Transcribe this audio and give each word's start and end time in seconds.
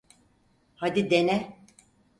Hadi 0.75 1.09
dene. 1.09 1.57